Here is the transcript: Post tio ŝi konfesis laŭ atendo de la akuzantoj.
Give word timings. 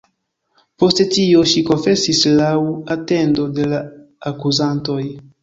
Post 0.83 1.01
tio 1.15 1.43
ŝi 1.51 1.63
konfesis 1.67 2.23
laŭ 2.39 2.49
atendo 2.97 3.47
de 3.61 3.69
la 3.75 3.85
akuzantoj. 4.33 5.01